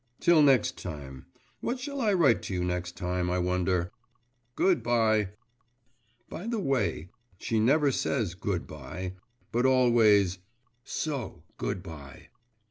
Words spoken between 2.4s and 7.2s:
to you next time, I wonder? Good bye! By the way,